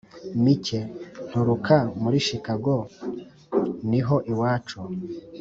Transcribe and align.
mike: 0.43 0.79
nturuka 1.27 1.75
muri 2.01 2.17
chicago. 2.27 2.73
niho 3.89 4.15
iwacu. 4.31 4.79